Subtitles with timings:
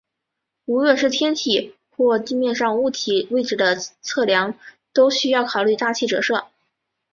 [0.65, 4.57] 无论是天体或地面上物体位置的测量
[4.93, 6.45] 都需要考虑大气折射。